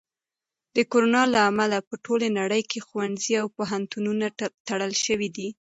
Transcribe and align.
د 0.75 0.77
کرونا 0.91 1.23
له 1.33 1.39
امله 1.49 1.77
په 1.87 1.95
ټوله 2.05 2.27
نړۍ 2.39 2.61
کې 2.69 2.79
ښوونځي 2.87 3.33
او 3.41 3.47
پوهنتونونه 3.57 4.25
تړل 4.67 4.93
شوي 5.05 5.29
دي. 5.37 5.49